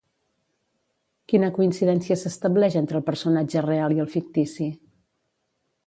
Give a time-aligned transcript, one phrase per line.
[1.33, 4.73] Quina coincidència s'estableix entre el personatge real i el fictici?